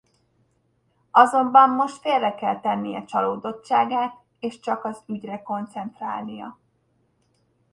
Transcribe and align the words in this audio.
Azonban 1.11 1.69
most 1.69 1.97
félre 1.97 2.35
kell 2.35 2.59
tennie 2.59 3.03
csalódottságát 3.05 4.15
és 4.39 4.59
csak 4.59 4.83
az 4.85 5.01
ügyre 5.07 5.41
koncentrálnia. 5.41 6.59